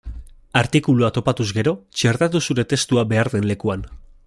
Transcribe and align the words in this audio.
Artikulua 0.61 1.09
topatuz 1.17 1.47
gero, 1.59 1.73
txertatu 1.99 2.41
zure 2.47 2.67
testua 2.73 3.05
behar 3.13 3.31
den 3.37 3.47
lekuan. 3.53 3.87